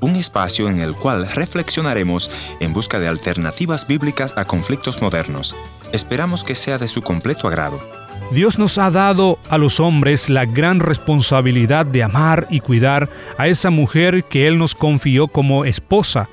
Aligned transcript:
Un 0.00 0.16
espacio 0.16 0.68
en 0.68 0.80
el 0.80 0.96
cual 0.96 1.28
reflexionaremos 1.28 2.28
en 2.58 2.72
busca 2.72 2.98
de 2.98 3.06
alternativas 3.06 3.86
bíblicas 3.86 4.34
a 4.36 4.46
conflictos 4.46 5.00
modernos. 5.00 5.54
Esperamos 5.92 6.42
que 6.42 6.56
sea 6.56 6.76
de 6.76 6.88
su 6.88 7.02
completo 7.02 7.46
agrado. 7.46 7.80
Dios 8.32 8.58
nos 8.58 8.78
ha 8.78 8.90
dado 8.90 9.38
a 9.48 9.58
los 9.58 9.78
hombres 9.78 10.28
la 10.28 10.44
gran 10.44 10.80
responsabilidad 10.80 11.86
de 11.86 12.02
amar 12.02 12.48
y 12.50 12.58
cuidar 12.58 13.08
a 13.38 13.46
esa 13.46 13.70
mujer 13.70 14.24
que 14.24 14.48
Él 14.48 14.58
nos 14.58 14.74
confió 14.74 15.28
como 15.28 15.64
esposa. 15.64 16.28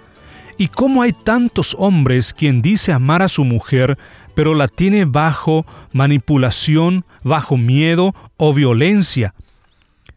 ¿Y 0.58 0.70
cómo 0.70 1.04
hay 1.04 1.14
tantos 1.14 1.76
hombres 1.78 2.34
quien 2.34 2.64
dice 2.64 2.92
amar 2.92 3.22
a 3.22 3.28
su 3.28 3.44
mujer, 3.44 4.00
pero 4.34 4.56
la 4.56 4.68
tiene 4.68 5.06
bajo 5.06 5.68
manipulación, 5.92 7.06
bajo 7.24 7.56
miedo 7.56 8.16
o 8.38 8.52
violencia? 8.52 9.36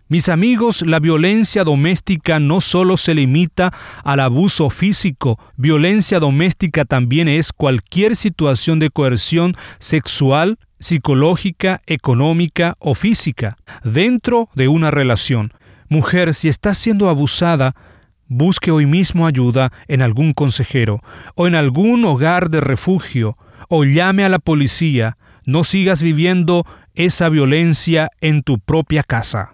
Mis 0.08 0.28
amigos, 0.28 0.82
la 0.82 1.00
violencia 1.00 1.64
doméstica 1.64 2.38
no 2.38 2.60
solo 2.60 2.96
se 2.96 3.12
limita 3.12 3.72
al 4.04 4.20
abuso 4.20 4.70
físico, 4.70 5.36
violencia 5.56 6.20
doméstica 6.20 6.84
también 6.84 7.26
es 7.26 7.52
cualquier 7.52 8.14
situación 8.14 8.78
de 8.78 8.90
coerción 8.90 9.56
sexual, 9.80 10.58
psicológica, 10.78 11.82
económica 11.86 12.76
o 12.78 12.94
física 12.94 13.56
dentro 13.82 14.48
de 14.54 14.68
una 14.68 14.92
relación. 14.92 15.52
Mujer, 15.88 16.34
si 16.34 16.48
estás 16.48 16.78
siendo 16.78 17.08
abusada, 17.08 17.74
busque 18.28 18.70
hoy 18.70 18.86
mismo 18.86 19.26
ayuda 19.26 19.72
en 19.88 20.02
algún 20.02 20.34
consejero 20.34 21.02
o 21.34 21.48
en 21.48 21.56
algún 21.56 22.04
hogar 22.04 22.48
de 22.48 22.60
refugio 22.60 23.36
o 23.68 23.82
llame 23.82 24.24
a 24.24 24.28
la 24.28 24.38
policía. 24.38 25.16
No 25.44 25.64
sigas 25.64 26.00
viviendo 26.00 26.64
esa 26.94 27.28
violencia 27.28 28.08
en 28.20 28.44
tu 28.44 28.60
propia 28.60 29.02
casa. 29.02 29.50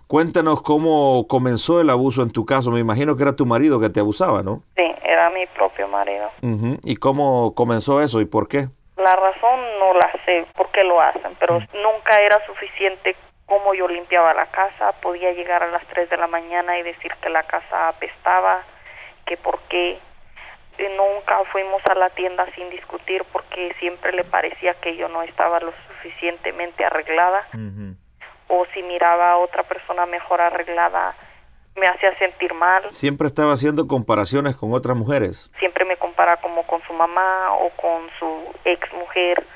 Cuéntanos 0.06 0.60
cómo 0.60 1.26
comenzó 1.26 1.80
el 1.80 1.88
abuso 1.88 2.22
en 2.22 2.30
tu 2.30 2.44
caso. 2.44 2.70
Me 2.70 2.80
imagino 2.80 3.16
que 3.16 3.22
era 3.22 3.34
tu 3.34 3.46
marido 3.46 3.80
que 3.80 3.88
te 3.88 4.00
abusaba, 4.00 4.42
¿no? 4.42 4.62
Sí, 4.76 4.84
era 5.02 5.30
mi 5.30 5.46
propio 5.56 5.88
marido. 5.88 6.28
¿Y 6.84 6.96
cómo 6.96 7.54
comenzó 7.54 8.02
eso 8.02 8.20
y 8.20 8.26
por 8.26 8.46
qué? 8.46 8.68
La 8.98 9.16
razón 9.16 9.60
no 9.80 9.94
la 9.94 10.12
sé 10.26 10.46
por 10.54 10.70
qué 10.70 10.84
lo 10.84 11.00
hacen, 11.00 11.32
pero 11.40 11.58
nunca 11.58 12.20
era 12.20 12.38
suficiente 12.46 13.16
cómo 13.52 13.74
yo 13.74 13.86
limpiaba 13.86 14.32
la 14.32 14.46
casa, 14.46 14.92
podía 15.02 15.30
llegar 15.32 15.62
a 15.62 15.70
las 15.70 15.86
3 15.88 16.08
de 16.08 16.16
la 16.16 16.26
mañana 16.26 16.78
y 16.78 16.82
decir 16.82 17.12
que 17.20 17.28
la 17.28 17.42
casa 17.42 17.88
apestaba, 17.88 18.62
que 19.26 19.36
por 19.36 19.60
qué. 19.68 19.98
Nunca 20.78 21.38
fuimos 21.52 21.82
a 21.84 21.94
la 21.94 22.08
tienda 22.08 22.46
sin 22.54 22.70
discutir 22.70 23.22
porque 23.30 23.74
siempre 23.78 24.12
le 24.12 24.24
parecía 24.24 24.72
que 24.80 24.96
yo 24.96 25.06
no 25.08 25.22
estaba 25.22 25.60
lo 25.60 25.70
suficientemente 25.86 26.82
arreglada. 26.82 27.46
O 28.48 28.64
si 28.72 28.82
miraba 28.84 29.32
a 29.32 29.36
otra 29.36 29.64
persona 29.64 30.06
mejor 30.06 30.40
arreglada, 30.40 31.14
me 31.76 31.86
hacía 31.86 32.16
sentir 32.18 32.54
mal. 32.54 32.90
Siempre 32.90 33.26
estaba 33.26 33.52
haciendo 33.52 33.86
comparaciones 33.86 34.56
con 34.56 34.72
otras 34.72 34.96
mujeres. 34.96 35.52
Siempre 35.58 35.84
me 35.84 35.98
compara 35.98 36.38
como 36.38 36.66
con 36.66 36.82
su 36.84 36.94
mamá 36.94 37.52
o 37.52 37.68
con 37.76 38.08
su 38.18 38.54
ex 38.64 38.90
mujer 38.94 39.46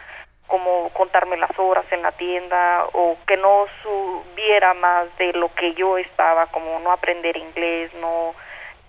como 0.47 0.91
contarme 0.91 1.37
las 1.37 1.51
horas 1.59 1.85
en 1.91 2.03
la 2.03 2.13
tienda 2.13 2.87
o 2.93 3.17
que 3.27 3.37
no 3.37 3.67
subiera 3.83 4.75
más 4.75 5.07
de 5.19 5.33
lo 5.33 5.53
que 5.55 5.75
yo 5.75 5.99
estaba, 5.99 6.47
como 6.47 6.79
no 6.81 6.93
aprender 6.93 7.37
inglés, 7.37 7.91
no 8.01 8.35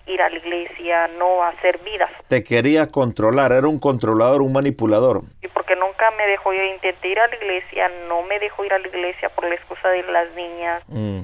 ir 0.06 0.22
a 0.22 0.30
la 0.30 0.38
iglesia, 0.38 1.08
no 1.18 1.42
hacer 1.44 1.78
vidas. 1.78 2.10
Te 2.28 2.42
quería 2.42 2.90
controlar, 2.90 3.52
era 3.52 3.68
un 3.68 3.78
controlador, 3.78 4.40
un 4.40 4.52
manipulador. 4.52 5.22
Y 5.42 5.48
porque 5.48 5.76
nunca 5.76 6.10
me 6.12 6.26
dejó 6.26 6.52
ir, 6.54 6.62
intenté 6.64 7.08
ir 7.08 7.20
a 7.20 7.26
la 7.26 7.36
iglesia, 7.36 7.90
no 8.08 8.22
me 8.22 8.38
dejó 8.38 8.64
ir 8.64 8.72
a 8.72 8.78
la 8.78 8.88
iglesia 8.88 9.28
por 9.28 9.44
la 9.44 9.54
excusa 9.54 9.88
de 9.88 10.02
las 10.04 10.32
niñas. 10.34 10.82
Mm 10.88 11.22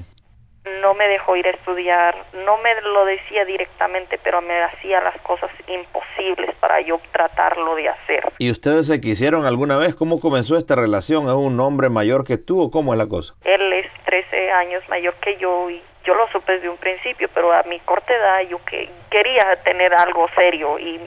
no 0.81 0.93
me 0.93 1.07
dejó 1.07 1.35
ir 1.35 1.47
a 1.47 1.51
estudiar, 1.51 2.15
no 2.33 2.57
me 2.57 2.81
lo 2.81 3.05
decía 3.05 3.45
directamente, 3.45 4.19
pero 4.23 4.41
me 4.41 4.63
hacía 4.63 5.01
las 5.01 5.19
cosas 5.21 5.49
imposibles 5.67 6.55
para 6.59 6.81
yo 6.81 6.99
tratarlo 7.11 7.75
de 7.75 7.89
hacer. 7.89 8.31
¿Y 8.37 8.51
ustedes 8.51 8.87
se 8.87 8.99
quisieron 8.99 9.45
alguna 9.45 9.77
vez? 9.77 9.95
¿Cómo 9.95 10.19
comenzó 10.19 10.57
esta 10.57 10.75
relación? 10.75 11.25
¿Es 11.25 11.33
un 11.33 11.59
hombre 11.59 11.89
mayor 11.89 12.25
que 12.25 12.37
tú 12.37 12.61
o 12.61 12.71
cómo 12.71 12.93
es 12.93 12.97
la 12.97 13.07
cosa? 13.07 13.35
Él 13.43 13.73
es 13.73 13.87
13 14.05 14.51
años 14.51 14.83
mayor 14.89 15.13
que 15.15 15.37
yo 15.37 15.69
y 15.69 15.81
yo 16.03 16.13
lo 16.13 16.27
supe 16.31 16.53
desde 16.53 16.69
un 16.69 16.77
principio, 16.77 17.29
pero 17.33 17.51
a 17.51 17.63
mi 17.63 17.79
corta 17.79 18.13
edad 18.13 18.41
yo 18.49 18.63
que 18.65 18.89
quería 19.09 19.55
tener 19.63 19.93
algo 19.93 20.27
serio 20.35 20.77
y, 20.79 20.99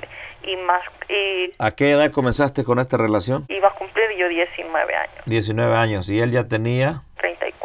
y 0.43 0.57
más... 0.57 0.83
Y 1.09 1.53
¿A 1.59 1.71
qué 1.71 1.93
edad 1.93 2.11
comenzaste 2.11 2.65
con 2.65 2.79
esta 2.79 2.97
relación? 2.97 3.45
Iba 3.49 3.69
a 3.69 3.71
cumplir 3.71 4.11
yo 4.17 4.29
19 4.29 4.95
años. 4.95 5.23
19 5.27 5.75
años. 5.75 6.09
¿Y 6.09 6.21
él 6.21 6.33
ya 6.33 6.49
tenía? 6.49 7.03
34 7.17 7.58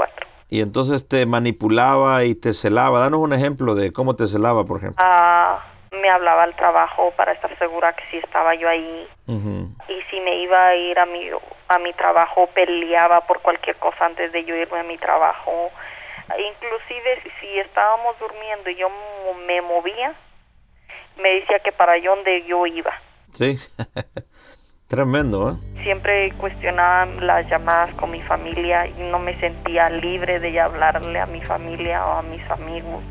y 0.53 0.61
entonces 0.61 1.07
te 1.07 1.25
manipulaba 1.25 2.25
y 2.25 2.35
te 2.35 2.53
celaba. 2.53 2.99
Danos 2.99 3.21
un 3.21 3.33
ejemplo 3.33 3.73
de 3.73 3.91
cómo 3.91 4.15
te 4.15 4.27
celaba, 4.27 4.65
por 4.65 4.77
ejemplo. 4.77 5.03
Ah, 5.03 5.65
me 5.91 6.07
hablaba 6.11 6.43
al 6.43 6.55
trabajo 6.55 7.11
para 7.17 7.31
estar 7.31 7.57
segura 7.57 7.93
que 7.93 8.03
sí 8.11 8.17
estaba 8.17 8.53
yo 8.53 8.69
ahí. 8.69 9.07
Y 9.25 10.01
si 10.11 10.19
me 10.19 10.43
iba 10.43 10.67
a 10.67 10.75
ir 10.75 10.99
a 10.99 11.07
mi, 11.07 11.27
a 11.69 11.79
mi 11.79 11.91
trabajo, 11.93 12.45
peleaba 12.53 13.21
por 13.25 13.41
cualquier 13.41 13.77
cosa 13.77 14.05
antes 14.05 14.31
de 14.31 14.45
yo 14.45 14.55
irme 14.55 14.81
a 14.81 14.83
mi 14.83 14.99
trabajo. 14.99 15.71
Inclusive 16.37 17.23
si 17.41 17.57
estábamos 17.57 18.19
durmiendo 18.19 18.69
y 18.69 18.75
yo 18.75 18.89
me 19.47 19.59
movía, 19.63 20.13
me 21.17 21.29
decía 21.29 21.61
que 21.61 21.71
para 21.71 21.93
allá 21.93 22.11
donde 22.11 22.45
yo 22.45 22.67
iba. 22.67 22.93
Sí. 23.31 23.57
Tremendo, 24.93 25.49
¿eh? 25.49 25.81
Siempre 25.81 26.31
cuestionaba 26.37 27.07
las 27.19 27.49
llamadas 27.49 27.95
con 27.95 28.11
mi 28.11 28.21
familia 28.21 28.85
y 28.85 29.01
no 29.09 29.17
me 29.17 29.35
sentía 29.37 29.89
libre 29.89 30.39
de 30.39 30.61
hablarle 30.61 31.19
a 31.19 31.25
mi 31.25 31.41
familia 31.41 32.05
o 32.05 32.19
a 32.19 32.21
mis 32.21 32.47
amigos. 32.51 33.01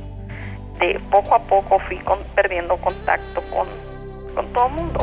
De 0.78 1.00
poco 1.10 1.34
a 1.34 1.40
poco 1.40 1.80
fui 1.80 2.00
perdiendo 2.36 2.76
contacto 2.76 3.42
con, 3.50 3.66
con 4.32 4.52
todo 4.52 4.68
el 4.68 4.72
mundo. 4.74 5.00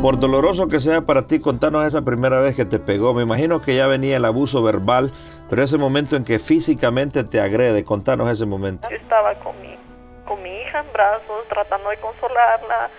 Por 0.00 0.18
doloroso 0.18 0.66
que 0.66 0.80
sea 0.80 1.02
para 1.02 1.26
ti, 1.26 1.40
contanos 1.40 1.86
esa 1.86 2.00
primera 2.00 2.40
vez 2.40 2.56
que 2.56 2.64
te 2.64 2.78
pegó. 2.78 3.12
Me 3.12 3.24
imagino 3.24 3.60
que 3.60 3.76
ya 3.76 3.86
venía 3.86 4.16
el 4.16 4.24
abuso 4.24 4.62
verbal, 4.62 5.12
pero 5.50 5.62
ese 5.62 5.76
momento 5.76 6.16
en 6.16 6.24
que 6.24 6.38
físicamente 6.38 7.22
te 7.22 7.38
agrede, 7.38 7.84
contanos 7.84 8.30
ese 8.30 8.46
momento. 8.46 8.88
Yo 8.88 8.96
estaba 8.96 9.34
conmigo 9.34 9.87
con 10.28 10.42
mi 10.42 10.60
hija 10.60 10.80
en 10.80 10.92
brazos, 10.92 11.48
tratando 11.48 11.88
de 11.88 11.96
consolarla, 11.96 12.90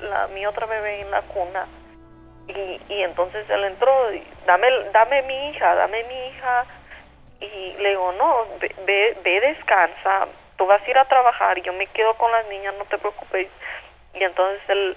la, 0.00 0.28
mi 0.28 0.44
otra 0.44 0.66
bebé 0.66 1.00
en 1.00 1.10
la 1.10 1.22
cuna. 1.22 1.66
Y, 2.46 2.80
y 2.92 3.02
entonces 3.02 3.48
él 3.48 3.64
entró, 3.64 4.12
y, 4.12 4.22
dame, 4.46 4.68
dame 4.92 5.22
mi 5.22 5.48
hija, 5.48 5.74
dame 5.74 6.04
mi 6.04 6.26
hija. 6.28 6.66
Y 7.40 7.72
le 7.80 7.88
digo, 7.90 8.12
no, 8.12 8.46
ve, 8.86 9.16
ve, 9.24 9.40
descansa, 9.40 10.28
tú 10.56 10.66
vas 10.66 10.82
a 10.82 10.90
ir 10.90 10.98
a 10.98 11.06
trabajar, 11.06 11.60
yo 11.62 11.72
me 11.72 11.86
quedo 11.88 12.14
con 12.14 12.30
las 12.30 12.46
niñas, 12.48 12.74
no 12.78 12.84
te 12.84 12.98
preocupes. 12.98 13.48
Y 14.12 14.22
entonces 14.22 14.60
él, 14.68 14.96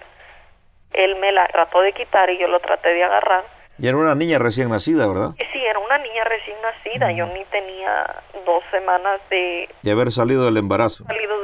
él 0.92 1.16
me 1.16 1.32
la 1.32 1.48
trató 1.48 1.82
de 1.82 1.94
quitar 1.94 2.30
y 2.30 2.38
yo 2.38 2.48
lo 2.50 2.60
traté 2.60 2.94
de 2.94 3.04
agarrar 3.06 3.46
y 3.80 3.88
era 3.88 3.98
una 3.98 4.16
niña 4.16 4.40
recién 4.40 4.70
nacida, 4.70 5.06
¿verdad? 5.06 5.36
Sí, 5.54 5.64
era 5.64 5.78
una 5.78 6.00
niña 6.00 6.24
recién 6.24 6.58
nacida. 6.62 7.12
Yo 7.12 7.28
ni 7.28 7.46
tenía 7.46 8.24
dos 8.44 8.64
semanas 8.72 9.22
de... 9.30 9.70
De 9.84 9.92
haber 9.92 10.12
salido 10.12 10.46
del 10.46 10.58
embarazo. 10.58 11.04
Salido 11.06 11.37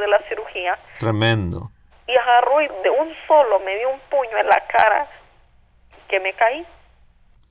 Tremendo. 0.99 1.71
Y 2.07 2.15
agarró 2.15 2.61
y 2.61 2.67
de 2.67 2.89
un 2.89 3.13
solo 3.27 3.59
me 3.61 3.77
dio 3.77 3.89
un 3.89 3.99
puño 4.09 4.37
en 4.37 4.47
la 4.47 4.61
cara 4.67 5.07
que 6.07 6.19
me 6.19 6.33
caí. 6.33 6.65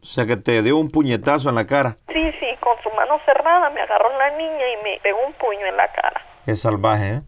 O 0.03 0.05
sea, 0.05 0.27
que 0.27 0.37
te 0.37 0.63
dio 0.63 0.77
un 0.77 0.91
puñetazo 0.91 1.49
en 1.49 1.55
la 1.55 1.67
cara. 1.67 1.97
Sí, 2.09 2.33
sí, 2.41 2.57
con 2.61 2.81
su 2.83 2.91
mano 2.91 3.21
cerrada 3.25 3.71
me 3.71 3.81
agarró 3.81 4.17
la 4.19 4.31
niña 4.31 4.69
y 4.71 4.83
me 4.83 5.01
pegó 5.03 5.25
un 5.27 5.33
puño 5.35 5.67
en 5.67 5.77
la 5.77 5.91
cara. 5.93 6.21
Qué 6.45 6.55
salvaje, 6.55 7.15
¿eh? 7.15 7.21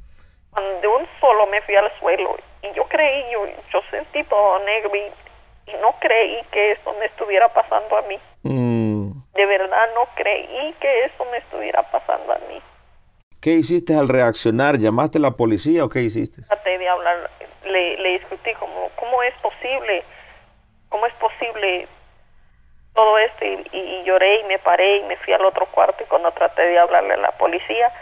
De 0.83 0.89
un 0.89 1.07
solo 1.21 1.47
me 1.47 1.61
fui 1.63 1.75
al 1.75 1.91
suelo 1.99 2.37
y 2.63 2.73
yo 2.75 2.85
creí, 2.85 3.25
yo, 3.33 3.47
yo 3.73 3.81
sentí 3.91 4.23
todo 4.25 4.59
negro 4.61 4.95
y 4.95 5.13
y 5.67 5.73
no 5.81 5.95
creí 6.01 6.43
que 6.53 6.73
eso 6.73 6.95
me 6.99 7.07
estuviera 7.07 7.49
pasando 7.53 7.97
a 7.97 8.03
mí. 8.03 8.19
Mm. 8.43 9.13
De 9.35 9.47
verdad 9.47 9.89
no 9.95 10.07
creí 10.15 10.75
que 10.81 11.05
eso 11.05 11.25
me 11.31 11.39
estuviera 11.39 11.83
pasando 11.91 12.33
a 12.33 12.39
mí. 12.49 12.61
¿Qué 13.45 13.51
hiciste 13.51 13.95
al 13.95 14.09
reaccionar? 14.09 14.79
¿Llamaste 14.79 15.19
a 15.19 15.21
la 15.21 15.33
policía 15.33 15.85
o 15.85 15.91
qué 15.91 16.01
hiciste? 16.01 16.41
Traté 16.49 16.79
de 16.79 16.89
hablar, 16.89 17.29
le, 17.67 17.99
le 17.99 18.09
discutí 18.19 18.55
como, 18.55 18.89
¿cómo 18.97 19.23
es 19.23 19.35
posible? 19.43 20.03
¿Cómo 20.89 21.05
es 21.05 21.13
posible 21.17 21.87
todo 22.95 23.19
esto? 23.19 23.45
Y, 23.45 23.69
y- 23.77 24.01
y 24.01 24.05
lloré 24.05 24.41
y 24.41 24.45
me 24.45 24.59
paré 24.59 24.97
y 24.97 25.03
me 25.03 25.19
fui 25.19 25.35
al 25.35 25.45
otro 25.45 25.67
cuarto 25.67 26.03
y 26.03 26.07
cuando 26.07 26.33
traté 26.33 26.63
de 26.63 26.79
hablarle 26.79 27.13
a 27.13 27.17
la 27.19 27.33
policía, 27.33 27.93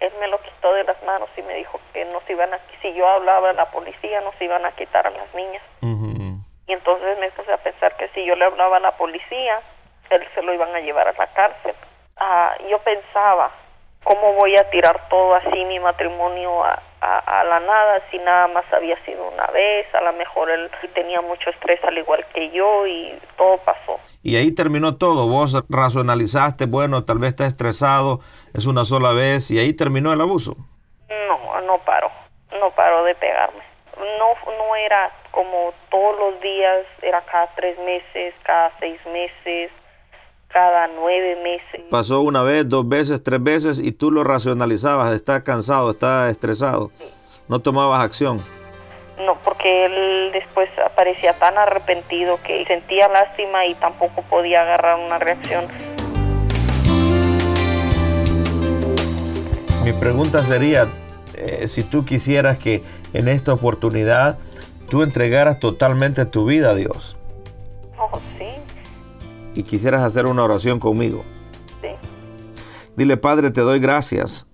él 0.00 0.12
me 0.20 0.28
lo 0.28 0.38
quitó 0.42 0.74
de 0.74 0.84
las 0.84 1.02
manos 1.04 1.30
y 1.34 1.40
me 1.44 1.54
dijo 1.54 1.80
que 1.94 2.04
nos 2.04 2.28
iban 2.28 2.52
a, 2.52 2.58
si 2.82 2.92
yo 2.92 3.08
hablaba 3.08 3.48
a 3.48 3.54
la 3.54 3.70
policía 3.70 4.20
nos 4.20 4.34
iban 4.42 4.66
a 4.66 4.72
quitar 4.72 5.06
a 5.06 5.10
las 5.10 5.34
niñas. 5.34 5.62
Y 6.66 6.72
entonces 6.74 7.18
me 7.18 7.30
puse 7.30 7.50
a 7.50 7.56
pensar 7.56 7.96
que 7.96 8.08
si 8.10 8.26
yo 8.26 8.36
le 8.36 8.44
hablaba 8.44 8.76
a 8.76 8.80
la 8.80 8.94
policía, 8.98 9.62
él 10.10 10.28
se 10.34 10.42
lo 10.42 10.52
iban 10.52 10.74
a 10.76 10.80
llevar 10.80 11.08
a 11.08 11.12
la 11.14 11.26
cárcel. 11.32 11.74
Ah, 12.18 12.54
yo 12.68 12.78
pensaba, 12.80 13.50
¿cómo 14.04 14.34
voy 14.34 14.56
a 14.56 14.68
tirar 14.70 15.08
todo 15.08 15.34
así 15.34 15.64
mi 15.66 15.78
matrimonio 15.80 16.64
a, 16.64 16.82
a- 17.00 17.40
a 17.40 17.44
la 17.44 17.60
nada 17.60 18.02
si 18.10 18.18
nada 18.18 18.48
más 18.48 18.64
había 18.72 18.96
sido 19.04 19.28
una 19.28 19.46
vez? 19.48 19.86
A 19.94 20.00
lo 20.00 20.12
mejor 20.14 20.50
él 20.50 20.70
tenía 20.94 21.20
mucho 21.20 21.50
estrés 21.50 21.82
al 21.84 21.96
igual 21.98 22.24
que 22.34 22.50
yo 22.50 22.86
y 22.86 23.18
todo 23.36 23.58
pasó. 23.58 23.98
Y 24.22 24.36
ahí 24.36 24.52
terminó 24.54 24.96
todo. 24.96 25.26
Vos 25.28 25.56
racionalizaste, 25.68 26.66
bueno, 26.66 27.04
tal 27.04 27.18
vez 27.18 27.30
está 27.30 27.46
estresado, 27.46 28.20
es 28.54 28.66
una 28.66 28.84
sola 28.84 29.12
vez, 29.12 29.50
y 29.50 29.58
ahí 29.58 29.72
terminó 29.72 30.12
el 30.12 30.20
abuso. 30.20 30.56
No, 31.08 31.60
no 31.62 31.78
paró, 31.84 32.10
no 32.58 32.70
paró 32.72 33.04
de 33.04 33.14
pegarme. 33.14 33.62
No, 33.96 34.32
no 34.56 34.76
era 34.76 35.10
como 35.30 35.72
todos 35.90 36.18
los 36.18 36.40
días, 36.40 36.86
era 37.02 37.20
cada 37.22 37.48
tres 37.54 37.78
meses, 37.80 38.34
cada 38.44 38.72
seis 38.80 38.98
meses, 39.06 39.70
cada 40.52 40.88
nueve 40.88 41.36
meses. 41.42 41.86
Pasó 41.90 42.20
una 42.20 42.42
vez, 42.42 42.68
dos 42.68 42.88
veces, 42.88 43.22
tres 43.22 43.42
veces, 43.42 43.80
y 43.80 43.92
tú 43.92 44.10
lo 44.10 44.24
racionalizabas, 44.24 45.12
está 45.12 45.42
cansado, 45.42 45.90
está 45.90 46.28
estresado. 46.30 46.90
No 47.48 47.60
tomabas 47.60 48.04
acción. 48.04 48.38
No, 49.24 49.36
porque 49.42 49.86
él 49.86 50.32
después 50.32 50.68
aparecía 50.84 51.38
tan 51.38 51.58
arrepentido 51.58 52.38
que 52.44 52.64
sentía 52.64 53.08
lástima 53.08 53.66
y 53.66 53.74
tampoco 53.74 54.22
podía 54.22 54.62
agarrar 54.62 54.98
una 54.98 55.18
reacción. 55.18 55.66
Mi 59.84 59.92
pregunta 59.92 60.38
sería, 60.40 60.86
eh, 61.34 61.68
si 61.68 61.82
tú 61.82 62.04
quisieras 62.04 62.58
que 62.58 62.82
en 63.12 63.28
esta 63.28 63.52
oportunidad 63.52 64.38
tú 64.88 65.02
entregaras 65.02 65.58
totalmente 65.58 66.24
tu 66.26 66.44
vida 66.44 66.70
a 66.70 66.74
Dios 66.74 67.16
Oh, 68.00 68.18
sí, 68.38 68.49
y 69.54 69.62
quisieras 69.64 70.02
hacer 70.02 70.26
una 70.26 70.44
oración 70.44 70.78
conmigo. 70.78 71.24
sí. 71.80 71.88
Dile, 72.96 73.16
Padre, 73.16 73.50
te 73.50 73.60
doy 73.62 73.78
gracias 73.80 74.46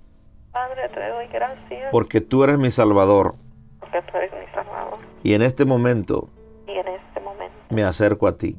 Padre, 0.53 0.89
te 0.95 1.09
doy 1.09 1.27
gracias 1.29 1.89
porque 1.91 2.21
tú 2.21 2.45
eres 2.45 2.59
mi 2.59 2.71
Salvador 2.71 3.35
porque 3.81 4.01
tú 4.03 4.17
eres 4.19 4.31
mi 4.33 4.47
Salvador. 4.55 4.99
y 5.23 5.33
en 5.35 5.43
este 5.43 5.65
momento 5.65 6.29
Y 6.67 6.73
en 6.73 6.87
este 6.89 7.21
momento 7.21 7.55
me 7.71 7.83
acerco 7.83 8.27
a 8.29 8.37
ti. 8.37 8.57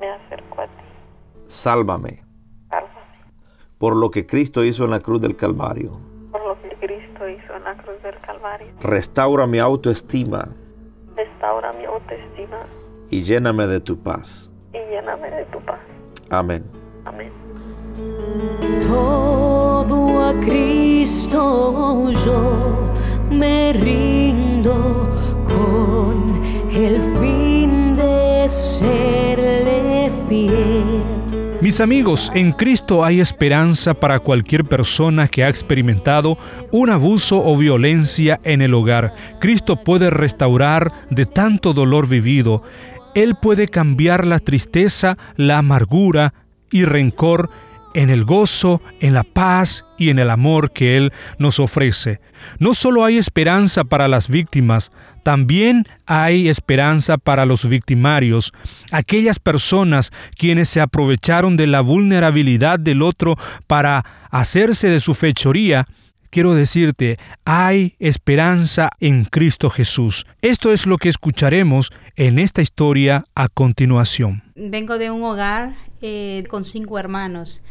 me 0.00 0.08
acerco 0.10 0.60
a 0.60 0.64
ti. 0.66 0.70
Sálvame 1.46 2.22
Sálvame 2.68 2.90
por 3.78 3.96
lo 3.96 4.10
que 4.10 4.26
Cristo 4.26 4.62
hizo 4.64 4.84
en 4.84 4.90
la 4.90 5.00
cruz 5.00 5.20
del 5.20 5.36
Calvario. 5.36 5.98
por 6.32 6.44
lo 6.46 6.60
que 6.60 6.68
Cristo 6.76 7.28
hizo 7.28 7.54
en 7.56 7.64
la 7.64 7.76
cruz 7.76 8.02
del 8.02 8.16
Calvario. 8.18 8.68
Restaura 8.82 9.46
mi 9.46 9.58
autoestima 9.58 10.48
Restaura 11.16 11.72
mi 11.72 11.84
autoestima 11.84 12.58
y 13.10 13.22
lléname 13.22 13.66
de 13.66 13.80
tu 13.80 13.98
paz. 14.02 14.49
Y 15.00 15.06
lléname 15.06 15.30
de 15.30 15.44
tu 15.46 15.60
paz. 15.60 15.78
Amén. 16.30 16.64
Amén. 17.04 17.32
Todo 18.82 20.28
a 20.28 20.34
Cristo 20.40 22.10
yo 22.24 22.92
me 23.30 23.72
rindo 23.72 25.08
con 25.44 26.42
el 26.72 27.00
fin 27.20 27.94
de 27.94 28.46
serle 28.48 30.10
fiel. 30.28 31.02
Mis 31.60 31.78
amigos, 31.82 32.32
en 32.34 32.52
Cristo 32.52 33.04
hay 33.04 33.20
esperanza 33.20 33.92
para 33.92 34.18
cualquier 34.20 34.64
persona 34.64 35.28
que 35.28 35.44
ha 35.44 35.50
experimentado 35.50 36.38
un 36.70 36.88
abuso 36.88 37.44
o 37.44 37.54
violencia 37.54 38.40
en 38.44 38.62
el 38.62 38.72
hogar. 38.72 39.14
Cristo 39.40 39.76
puede 39.76 40.08
restaurar 40.08 40.90
de 41.10 41.26
tanto 41.26 41.74
dolor 41.74 42.08
vivido. 42.08 42.62
Él 43.14 43.34
puede 43.40 43.68
cambiar 43.68 44.26
la 44.26 44.38
tristeza, 44.38 45.18
la 45.36 45.58
amargura 45.58 46.34
y 46.70 46.84
rencor 46.84 47.50
en 47.94 48.10
el 48.10 48.24
gozo, 48.24 48.80
en 49.00 49.14
la 49.14 49.24
paz 49.24 49.84
y 49.98 50.10
en 50.10 50.18
el 50.18 50.30
amor 50.30 50.72
que 50.72 50.96
Él 50.96 51.12
nos 51.38 51.58
ofrece. 51.58 52.20
No 52.58 52.74
solo 52.74 53.04
hay 53.04 53.18
esperanza 53.18 53.84
para 53.84 54.08
las 54.08 54.28
víctimas, 54.28 54.92
también 55.22 55.84
hay 56.06 56.48
esperanza 56.48 57.18
para 57.18 57.44
los 57.44 57.68
victimarios, 57.68 58.52
aquellas 58.90 59.38
personas 59.38 60.12
quienes 60.36 60.68
se 60.68 60.80
aprovecharon 60.80 61.56
de 61.56 61.66
la 61.66 61.80
vulnerabilidad 61.80 62.78
del 62.78 63.02
otro 63.02 63.36
para 63.66 64.04
hacerse 64.30 64.88
de 64.88 65.00
su 65.00 65.14
fechoría. 65.14 65.86
Quiero 66.30 66.54
decirte, 66.54 67.18
hay 67.44 67.96
esperanza 67.98 68.90
en 69.00 69.24
Cristo 69.24 69.68
Jesús. 69.68 70.26
Esto 70.42 70.70
es 70.70 70.86
lo 70.86 70.96
que 70.96 71.08
escucharemos 71.08 71.90
en 72.14 72.38
esta 72.38 72.62
historia 72.62 73.24
a 73.34 73.48
continuación. 73.48 74.44
Vengo 74.54 74.96
de 74.98 75.10
un 75.10 75.24
hogar 75.24 75.74
eh, 76.00 76.44
con 76.48 76.62
cinco 76.62 77.00
hermanos. 77.00 77.62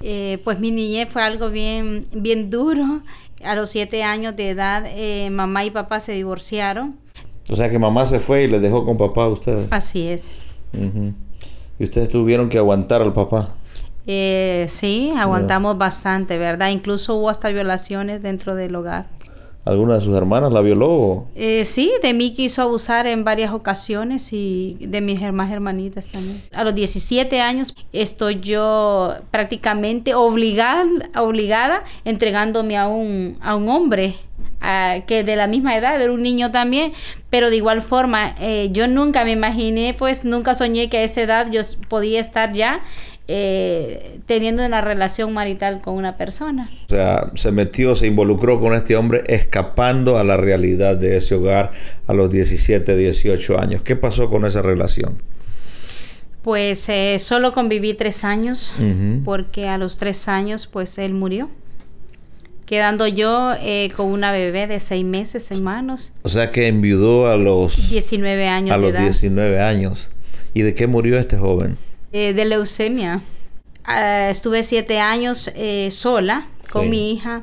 Eh, 0.00 0.40
pues 0.44 0.58
mi 0.60 0.70
niñez 0.70 1.10
fue 1.10 1.22
algo 1.22 1.50
bien, 1.50 2.06
bien 2.10 2.48
duro. 2.48 3.02
A 3.44 3.54
los 3.54 3.68
siete 3.68 4.02
años 4.02 4.34
de 4.34 4.48
edad, 4.48 4.84
eh, 4.86 5.28
mamá 5.30 5.66
y 5.66 5.70
papá 5.70 6.00
se 6.00 6.12
divorciaron. 6.12 6.96
O 7.50 7.54
sea 7.54 7.68
que 7.68 7.78
mamá 7.78 8.06
se 8.06 8.18
fue 8.18 8.44
y 8.44 8.48
les 8.48 8.62
dejó 8.62 8.86
con 8.86 8.96
papá 8.96 9.24
a 9.24 9.28
ustedes. 9.28 9.70
Así 9.70 10.08
es. 10.08 10.32
Y 11.78 11.84
ustedes 11.84 12.08
tuvieron 12.08 12.48
que 12.48 12.56
aguantar 12.56 13.02
al 13.02 13.12
papá. 13.12 13.56
Eh, 14.06 14.66
sí, 14.68 15.12
aguantamos 15.16 15.76
bastante, 15.78 16.38
¿verdad? 16.38 16.70
Incluso 16.70 17.16
hubo 17.16 17.28
hasta 17.28 17.48
violaciones 17.50 18.22
dentro 18.22 18.54
del 18.54 18.74
hogar. 18.76 19.06
¿Alguna 19.66 19.96
de 19.96 20.00
sus 20.00 20.14
hermanas 20.14 20.52
la 20.52 20.60
violó? 20.60 21.26
Eh, 21.34 21.64
sí, 21.64 21.92
de 22.00 22.14
mí 22.14 22.32
quiso 22.32 22.62
abusar 22.62 23.08
en 23.08 23.24
varias 23.24 23.52
ocasiones 23.52 24.32
y 24.32 24.76
de 24.80 25.00
mis 25.00 25.20
demás 25.20 25.50
hermanitas 25.50 26.06
también. 26.06 26.40
A 26.54 26.62
los 26.62 26.72
17 26.72 27.40
años 27.40 27.74
estoy 27.92 28.38
yo 28.38 29.14
prácticamente 29.32 30.14
obligada, 30.14 30.84
obligada 31.16 31.82
entregándome 32.04 32.76
a 32.76 32.86
un, 32.86 33.38
a 33.40 33.56
un 33.56 33.68
hombre 33.68 34.14
ah, 34.66 34.98
que 35.06 35.22
de 35.22 35.36
la 35.36 35.46
misma 35.46 35.76
edad, 35.76 36.00
era 36.00 36.12
un 36.12 36.22
niño 36.22 36.50
también, 36.50 36.92
pero 37.30 37.50
de 37.50 37.56
igual 37.56 37.82
forma 37.82 38.34
eh, 38.40 38.68
yo 38.72 38.88
nunca 38.88 39.24
me 39.24 39.32
imaginé, 39.32 39.94
pues 39.96 40.24
nunca 40.24 40.54
soñé 40.54 40.88
que 40.88 40.98
a 40.98 41.04
esa 41.04 41.22
edad 41.22 41.46
yo 41.50 41.62
podía 41.88 42.20
estar 42.20 42.52
ya 42.52 42.82
eh, 43.28 44.20
teniendo 44.26 44.64
una 44.64 44.80
relación 44.80 45.32
marital 45.32 45.80
con 45.80 45.94
una 45.94 46.16
persona. 46.16 46.70
O 46.86 46.88
sea, 46.88 47.32
se 47.34 47.50
metió, 47.50 47.96
se 47.96 48.06
involucró 48.06 48.60
con 48.60 48.72
este 48.74 48.94
hombre 48.94 49.24
escapando 49.26 50.16
a 50.16 50.22
la 50.22 50.36
realidad 50.36 50.96
de 50.96 51.16
ese 51.16 51.34
hogar 51.34 51.72
a 52.06 52.14
los 52.14 52.30
17, 52.30 52.96
18 52.96 53.58
años. 53.58 53.82
¿Qué 53.82 53.96
pasó 53.96 54.30
con 54.30 54.46
esa 54.46 54.62
relación? 54.62 55.22
Pues 56.42 56.88
eh, 56.88 57.16
solo 57.18 57.52
conviví 57.52 57.94
tres 57.94 58.22
años, 58.24 58.72
porque 59.24 59.66
a 59.66 59.78
los 59.78 59.98
tres 59.98 60.28
años, 60.28 60.68
pues 60.68 60.96
él 60.98 61.12
murió, 61.12 61.50
quedando 62.66 63.06
yo 63.06 63.54
eh, 63.60 63.90
con 63.96 64.06
una 64.08 64.32
bebé 64.32 64.66
de 64.66 64.78
seis 64.80 65.04
meses 65.04 65.50
en 65.50 65.62
manos, 65.62 66.12
O 66.22 66.28
sea 66.28 66.50
que 66.50 66.66
enviudó 66.66 67.28
a 67.28 67.36
los, 67.36 67.88
19 67.90 68.48
años 68.48 68.72
a 68.74 68.76
de 68.76 68.82
los 68.82 68.90
edad, 68.92 69.02
19 69.02 69.60
años. 69.62 70.10
¿Y 70.52 70.62
de 70.62 70.74
qué 70.74 70.86
murió 70.86 71.18
este 71.18 71.36
joven? 71.38 71.76
eh, 72.12 72.32
de 72.34 72.44
leucemia. 72.44 73.20
Ah, 73.84 74.30
estuve 74.30 74.62
siete 74.62 74.98
años 75.00 75.50
eh, 75.54 75.90
sola 75.92 76.48
con 76.72 76.84
Sí. 76.84 76.88
mi 76.88 77.12
hija. 77.12 77.42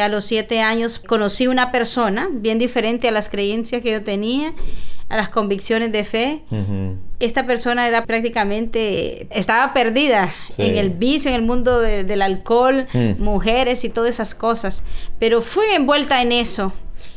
A 0.00 0.08
los 0.08 0.24
siete 0.24 0.60
años 0.60 1.00
conocí 1.00 1.48
una 1.48 1.72
persona 1.72 2.28
bien 2.32 2.58
diferente 2.60 3.08
a 3.08 3.10
las 3.10 3.28
creencias 3.28 3.82
que 3.82 3.90
yo 3.90 4.02
tenía, 4.04 4.52
a 5.12 5.16
las 5.16 5.28
convicciones 5.28 5.92
de 5.92 6.04
fe. 6.04 6.42
Esta 7.20 7.46
persona 7.46 7.86
era 7.86 8.04
prácticamente, 8.06 9.26
estaba 9.30 9.74
perdida 9.74 10.32
Sí. 10.48 10.62
en 10.62 10.76
el 10.78 10.88
vicio, 10.90 11.28
en 11.30 11.36
el 11.36 11.42
mundo 11.42 11.80
de- 11.80 12.02
del 12.04 12.22
alcohol, 12.22 12.86
Mm. 12.94 13.22
mujeres 13.22 13.84
y 13.84 13.90
todas 13.90 14.10
esas 14.10 14.34
cosas, 14.34 14.82
pero 15.18 15.42
fui 15.42 15.66
envuelta 15.74 16.22
en 16.22 16.32
eso. 16.32 16.72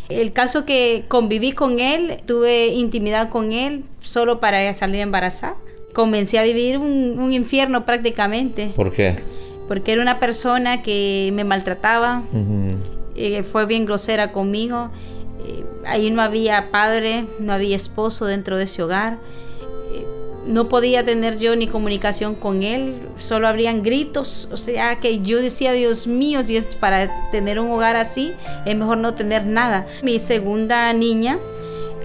El 0.09 0.33
caso 0.33 0.65
que 0.65 1.05
conviví 1.07 1.53
con 1.53 1.79
él, 1.79 2.17
tuve 2.27 2.67
intimidad 2.67 3.29
con 3.29 3.51
él 3.53 3.85
solo 4.01 4.39
para 4.39 4.73
salir 4.73 4.99
embarazada. 5.01 5.55
Comencé 5.93 6.37
a 6.37 6.43
vivir 6.43 6.77
un, 6.77 7.17
un 7.17 7.31
infierno 7.31 7.85
prácticamente, 7.85 8.73
¿Por 8.75 8.93
qué? 8.93 9.15
porque 9.69 9.93
era 9.93 10.01
una 10.01 10.19
persona 10.19 10.83
que 10.83 11.29
me 11.33 11.43
maltrataba, 11.45 12.21
eh, 13.15 13.43
fue 13.43 13.65
bien 13.65 13.85
grosera 13.85 14.31
conmigo. 14.33 14.91
Eh, 15.44 15.65
ahí 15.86 16.10
no 16.12 16.22
había 16.22 16.72
padre, 16.72 17.25
no 17.39 17.54
había 17.54 17.75
esposo 17.75 18.25
dentro 18.25 18.58
de 18.58 18.65
ese 18.65 18.84
hogar. 18.84 19.18
Eh, 19.94 20.06
no 20.46 20.70
podía 20.70 21.04
tener 21.04 21.38
yo 21.38 21.56
ni 21.56 21.68
comunicación 21.68 22.36
con 22.36 22.63
él, 22.63 23.08
solo 23.15 23.48
habrían 23.48 23.84
gritos, 23.84 24.50
o 24.51 24.58
sea 24.58 25.00
que 25.00 25.22
yo 25.22 25.42
decía, 25.42 25.72
Dios 25.72 26.08
mío, 26.08 26.44
si 26.44 26.58
es 26.58 26.68
para 26.68 27.32
tener 27.32 27.60
un 27.60 27.72
hogar 27.72 27.96
así, 27.96 28.34
es 28.65 28.75
mejor 28.75 28.98
no 29.00 29.15
tener 29.15 29.46
nada. 29.46 29.88
Mi 30.04 30.20
segunda 30.20 30.92
niña 30.94 31.39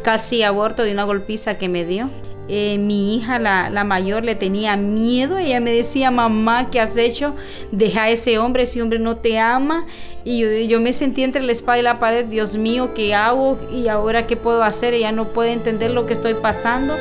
casi 0.02 0.42
aborto 0.42 0.82
de 0.82 0.92
una 0.92 1.04
golpiza 1.04 1.58
que 1.58 1.68
me 1.68 1.84
dio. 1.84 2.10
Eh, 2.52 2.78
mi 2.78 3.14
hija, 3.14 3.38
la, 3.38 3.70
la, 3.70 3.84
mayor, 3.84 4.24
le 4.24 4.34
tenía 4.34 4.76
miedo. 4.76 5.38
Ella 5.38 5.60
me 5.60 5.70
decía, 5.70 6.10
mamá, 6.10 6.68
¿qué 6.68 6.80
has 6.80 6.96
hecho? 6.96 7.36
Deja 7.70 8.02
a 8.02 8.10
ese 8.10 8.38
hombre, 8.38 8.64
ese 8.64 8.82
hombre 8.82 8.98
no 8.98 9.16
te 9.18 9.38
ama. 9.38 9.86
Y 10.24 10.40
yo, 10.40 10.48
yo, 10.50 10.80
me 10.80 10.92
sentí 10.92 11.22
entre 11.22 11.42
la 11.42 11.52
espada 11.52 11.78
y 11.78 11.82
la 11.82 12.00
pared, 12.00 12.24
Dios 12.24 12.56
mío, 12.56 12.92
¿qué 12.92 13.14
hago? 13.14 13.56
¿Y 13.72 13.86
ahora 13.86 14.26
qué 14.26 14.36
puedo 14.36 14.64
hacer? 14.64 14.94
Ella 14.94 15.12
no 15.12 15.28
puede 15.28 15.52
entender 15.52 15.92
lo 15.92 16.06
que 16.06 16.12
estoy 16.12 16.34
pasando. 16.34 16.96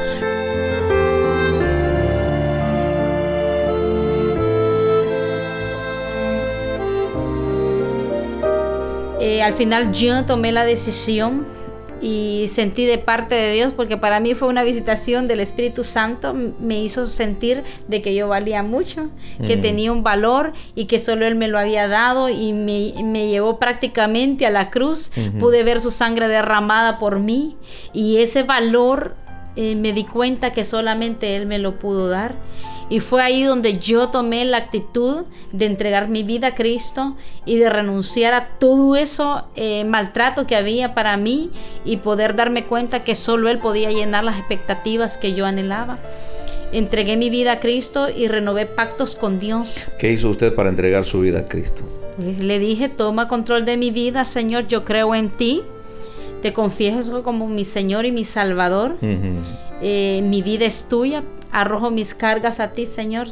Eh, 9.20 9.41
al 9.41 9.53
final 9.53 9.91
yo 9.94 10.25
tomé 10.25 10.51
la 10.51 10.63
decisión 10.63 11.44
y 12.01 12.46
sentí 12.48 12.86
de 12.86 12.98
parte 12.98 13.36
de 13.36 13.53
Dios 13.53 13.74
porque 13.75 13.98
para 13.98 14.20
mí 14.20 14.34
fue 14.34 14.48
una 14.48 14.63
visitación 14.63 15.27
del 15.27 15.39
Espíritu 15.39 15.84
Santo 15.84 16.34
me 16.34 16.82
hizo 16.82 17.06
sentir 17.06 17.63
de 17.88 18.01
que 18.01 18.15
yo 18.15 18.27
valía 18.27 18.63
mucho 18.63 19.10
que 19.46 19.58
tenía 19.58 19.91
un 19.91 20.03
valor 20.03 20.53
y 20.75 20.86
que 20.86 21.00
solo 21.00 21.25
él 21.25 21.36
me 21.36 21.48
lo 21.48 21.60
había 21.60 21.88
dado 21.88 22.29
y 22.29 22.53
me, 22.53 22.94
me 23.03 23.29
llevó 23.29 23.58
prácticamente 23.60 24.46
a 24.46 24.50
la 24.50 24.70
cruz. 24.70 25.12
Pude 25.39 25.63
ver 25.63 25.82
su 25.82 25.91
sangre 25.91 26.27
derramada 26.27 27.00
por 27.00 27.20
mí 27.20 27.58
y 27.94 28.18
ese 28.18 28.44
valor 28.44 29.15
eh, 29.56 29.75
me 29.75 29.94
di 29.94 30.06
cuenta 30.06 30.53
que 30.53 30.65
solamente 30.65 31.36
él 31.36 31.46
me 31.46 31.60
lo 31.60 31.79
pudo 31.79 32.08
dar 32.10 32.36
y 32.89 33.00
fue 33.01 33.22
ahí 33.22 33.44
donde 33.44 33.77
yo 33.77 34.10
tomé 34.10 34.44
la 34.46 34.58
actitud 34.58 35.25
de 35.51 35.65
entregar 35.65 36.10
mi 36.10 36.24
vida 36.24 36.48
a 36.48 36.56
Cristo 36.56 37.15
y 37.46 37.58
de 37.58 37.70
renunciar 37.70 38.34
a 38.34 38.48
todo 38.58 38.96
eso 38.96 39.48
eh, 39.56 39.86
maltrato 39.86 40.48
que 40.48 40.56
había 40.56 40.96
para 40.96 41.15
mí 41.15 41.51
y 41.86 41.98
poder 41.98 42.36
darme 42.36 42.65
cuenta 42.65 43.03
que 43.03 43.13
solo 43.13 43.48
Él 43.50 43.60
podía 43.60 43.91
llenar 43.91 44.24
las 44.24 44.39
expectativas 44.39 45.18
que 45.18 45.34
yo 45.34 45.46
anhelaba. 45.46 46.00
Entregué 46.72 47.18
mi 47.18 47.29
vida 47.29 47.53
a 47.53 47.60
Cristo 47.60 48.10
y 48.10 48.27
renové 48.27 48.65
pactos 48.65 49.15
con 49.15 49.39
Dios. 49.39 49.88
¿Qué 50.00 50.12
hizo 50.12 50.29
usted 50.29 50.53
para 50.53 50.70
entregar 50.70 51.03
su 51.03 51.20
vida 51.20 51.39
a 51.39 51.46
Cristo? 51.46 51.84
Pues 52.18 52.39
le 52.39 52.60
dije, 52.60 52.89
toma 52.89 53.27
control 53.27 53.65
de 53.65 53.77
mi 53.77 53.91
vida, 53.91 54.25
Señor, 54.25 54.68
yo 54.68 54.84
creo 54.84 55.15
en 55.15 55.29
ti. 55.29 55.63
Te 56.41 56.53
confieso 56.53 57.24
como 57.24 57.48
mi 57.48 57.65
Señor 57.65 58.05
y 58.05 58.12
mi 58.12 58.24
Salvador. 58.24 58.98
Eh, 59.81 60.22
mi 60.24 60.41
vida 60.41 60.65
es 60.65 60.88
tuya, 60.88 61.24
arrojo 61.51 61.91
mis 61.91 62.13
cargas 62.13 62.60
a 62.60 62.72
ti, 62.72 62.86
Señor. 62.86 63.27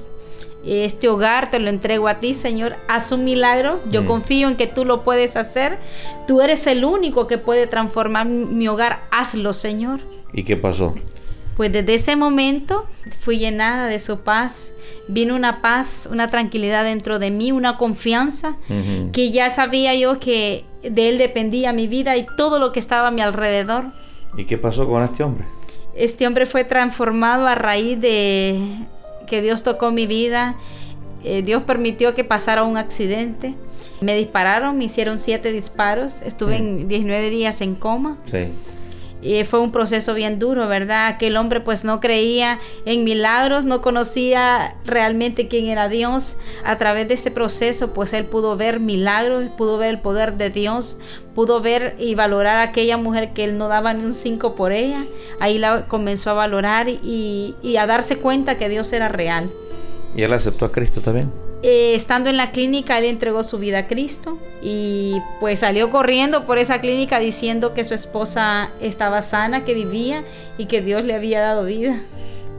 Este 0.66 1.08
hogar 1.08 1.50
te 1.50 1.60
lo 1.60 1.70
entrego 1.70 2.08
a 2.10 2.20
ti, 2.20 2.34
Señor. 2.34 2.76
Haz 2.90 3.12
un 3.14 3.24
milagro. 3.24 3.80
Yo 3.90 4.04
mm. 4.04 4.06
confío 4.06 4.50
en 4.50 4.58
que 4.58 4.68
tú 4.68 4.84
lo 4.84 5.04
puedes 5.04 5.38
hacer. 5.38 5.78
Tú 6.28 6.42
eres 6.42 6.68
el 6.68 6.84
único 6.84 7.28
que 7.28 7.38
puede 7.38 7.68
transformar 7.68 8.26
mi 8.26 8.68
hogar. 8.68 9.00
Hazlo, 9.10 9.54
Señor. 9.54 10.02
¿Y 10.34 10.44
qué 10.44 10.58
pasó? 10.58 10.94
Pues 11.58 11.74
desde 11.74 11.96
ese 11.96 12.16
momento 12.16 12.86
fui 13.20 13.40
llenada 13.40 13.88
de 13.88 13.98
su 13.98 14.20
paz. 14.20 14.72
Vino 15.08 15.36
una 15.36 15.60
paz, 15.60 16.08
una 16.12 16.28
tranquilidad 16.28 16.84
dentro 16.84 17.18
de 17.18 17.32
mí, 17.32 17.52
una 17.52 17.78
confianza 17.78 18.58
que 19.12 19.32
ya 19.32 19.50
sabía 19.50 19.96
yo 19.96 20.20
que 20.20 20.66
de 20.84 21.10
él 21.10 21.18
dependía 21.18 21.74
mi 21.74 21.88
vida 21.88 22.16
y 22.16 22.28
todo 22.38 22.60
lo 22.60 22.72
que 22.72 22.80
estaba 22.80 23.08
a 23.08 23.12
mi 23.12 23.22
alrededor. 23.22 23.86
¿Y 24.38 24.46
qué 24.46 24.60
pasó 24.60 24.88
con 24.88 25.04
este 25.04 25.24
hombre? 25.24 25.46
Este 25.96 26.28
hombre 26.28 26.46
fue 26.46 26.64
transformado 26.64 27.48
a 27.48 27.56
raíz 27.56 28.00
de 28.00 28.62
que 29.26 29.42
Dios 29.42 29.64
tocó 29.64 29.90
mi 29.90 30.06
vida. 30.06 30.58
Eh, 31.24 31.42
Dios 31.42 31.64
permitió 31.64 32.14
que 32.14 32.24
pasara 32.24 32.64
un 32.64 32.78
accidente. 32.78 33.56
Me 34.00 34.16
dispararon, 34.16 34.78
me 34.78 34.84
hicieron 34.84 35.18
siete 35.18 35.52
disparos. 35.52 36.22
Estuve 36.22 36.58
en 36.58 36.88
19 36.88 37.32
días 37.32 37.62
en 37.62 37.74
coma. 37.74 38.20
Sí. 38.26 38.50
Y 39.22 39.44
fue 39.46 39.60
un 39.60 39.72
proceso 39.72 40.14
bien 40.14 40.38
duro, 40.38 40.68
¿verdad? 40.68 41.08
Aquel 41.08 41.38
hombre 41.38 41.60
pues 41.60 41.84
no 41.84 42.00
creía 42.00 42.60
en 42.86 43.04
milagros, 43.04 43.64
no 43.64 43.82
conocía 43.82 44.76
realmente 44.86 45.48
quién 45.48 45.68
era 45.68 45.90
Dios. 45.90 46.38
A 46.64 46.78
través 46.78 47.08
de 47.08 47.16
ese 47.16 47.32
proceso 47.32 47.94
pues 47.94 48.14
él 48.14 48.26
pudo 48.26 48.58
ver 48.58 48.80
milagros, 48.80 49.46
pudo 49.58 49.78
ver 49.78 49.90
el 49.90 50.00
poder 50.00 50.38
de 50.38 50.50
Dios, 50.50 51.00
pudo 51.34 51.62
ver 51.62 51.96
y 51.98 52.16
valorar 52.16 52.58
a 52.58 52.62
aquella 52.64 52.98
mujer 52.98 53.34
que 53.34 53.44
él 53.44 53.58
no 53.58 53.68
daba 53.68 53.94
ni 53.94 54.06
un 54.06 54.14
cinco 54.14 54.54
por 54.54 54.72
ella. 54.72 55.06
Ahí 55.40 55.58
la 55.58 55.88
comenzó 55.88 56.30
a 56.30 56.34
valorar 56.34 56.88
y, 56.88 57.56
y 57.64 57.78
a 57.78 57.88
darse 57.88 58.18
cuenta 58.18 58.58
que 58.58 58.70
Dios 58.70 58.94
era 58.94 59.08
real. 59.10 59.50
¿Y 60.16 60.24
él 60.24 60.34
aceptó 60.34 60.66
a 60.66 60.72
Cristo 60.72 61.02
también? 61.02 61.32
Eh, 61.64 61.96
estando 61.96 62.30
en 62.30 62.38
la 62.38 62.52
clínica, 62.52 62.98
él 63.00 63.06
entregó 63.06 63.42
su 63.42 63.58
vida 63.58 63.80
a 63.80 63.88
Cristo 63.88 64.38
y 64.62 65.22
pues 65.40 65.60
salió 65.60 65.90
corriendo 65.90 66.46
por 66.46 66.60
esa 66.60 66.82
clínica 66.82 67.20
diciendo 67.20 67.74
que 67.74 67.84
su 67.84 67.96
esposa 67.96 68.70
estaba 68.80 69.22
sana, 69.22 69.66
que 69.66 69.74
vivía 69.74 70.24
y 70.58 70.66
que 70.66 70.82
Dios 70.82 71.04
le 71.04 71.16
había 71.16 71.42
dado 71.42 71.66
vida. 71.66 72.00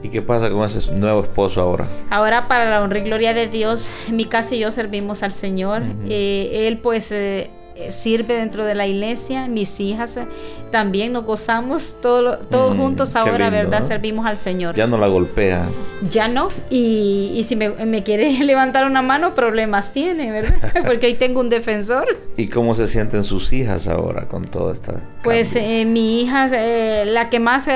¿Y 0.01 0.09
qué 0.09 0.21
pasa 0.21 0.49
con 0.49 0.63
ese 0.63 0.91
nuevo 0.93 1.21
esposo 1.21 1.61
ahora? 1.61 1.87
Ahora, 2.09 2.47
para 2.47 2.69
la 2.69 2.81
honra 2.81 2.99
y 2.99 3.03
gloria 3.03 3.33
de 3.33 3.47
Dios, 3.47 3.91
mi 4.11 4.25
casa 4.25 4.55
y 4.55 4.59
yo 4.59 4.71
servimos 4.71 5.23
al 5.23 5.33
Señor. 5.33 5.83
Eh, 6.07 6.67
él, 6.67 6.77
pues, 6.77 7.11
eh, 7.11 7.49
sirve 7.89 8.35
dentro 8.35 8.65
de 8.65 8.75
la 8.75 8.87
iglesia, 8.87 9.47
mis 9.47 9.79
hijas 9.79 10.17
eh, 10.17 10.27
también 10.71 11.13
nos 11.13 11.25
gozamos 11.25 11.95
todos 12.01 12.39
mm, 12.51 12.77
juntos 12.79 13.15
ahora, 13.15 13.49
¿verdad? 13.49 13.85
Servimos 13.87 14.25
al 14.25 14.37
Señor. 14.37 14.75
Ya 14.75 14.85
no 14.85 14.97
la 14.97 15.07
golpea. 15.07 15.67
Ya 16.09 16.27
no, 16.27 16.49
y, 16.69 17.41
si 17.43 17.55
me, 17.55 18.03
quiere 18.03 18.31
levantar 18.43 18.85
una 18.85 19.01
mano, 19.01 19.33
problemas 19.33 19.91
tiene, 19.93 20.31
¿verdad? 20.31 20.73
Porque 20.85 21.07
hoy 21.07 21.15
tengo 21.15 21.39
un 21.39 21.49
defensor. 21.49 22.05
¿Y 22.37 22.47
cómo 22.47 22.75
se 22.75 22.87
sienten 22.87 23.23
sus 23.23 23.51
hijas 23.51 23.87
ahora 23.87 24.27
con 24.27 24.45
todo 24.45 24.71
esto? 24.71 24.93
Pues 25.23 25.55
eh, 25.55 25.85
mi 25.85 26.21
hija, 26.21 26.47
la 27.05 27.29
que 27.29 27.39
más 27.39 27.67